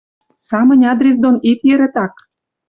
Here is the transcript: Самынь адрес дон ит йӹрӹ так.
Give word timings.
Самынь 0.47 0.85
адрес 0.91 1.17
дон 1.23 1.35
ит 1.51 1.59
йӹрӹ 1.67 1.87
так. 1.95 2.13